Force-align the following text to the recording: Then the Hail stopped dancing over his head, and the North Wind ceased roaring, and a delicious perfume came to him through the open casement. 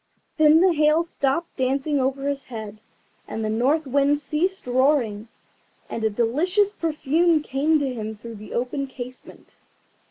Then 0.37 0.61
the 0.61 0.73
Hail 0.73 1.03
stopped 1.03 1.57
dancing 1.57 1.99
over 1.99 2.27
his 2.27 2.45
head, 2.45 2.81
and 3.27 3.45
the 3.45 3.51
North 3.51 3.85
Wind 3.85 4.17
ceased 4.17 4.65
roaring, 4.65 5.27
and 5.91 6.03
a 6.03 6.09
delicious 6.09 6.73
perfume 6.73 7.43
came 7.43 7.77
to 7.77 7.93
him 7.93 8.15
through 8.15 8.37
the 8.37 8.55
open 8.55 8.87
casement. 8.87 9.57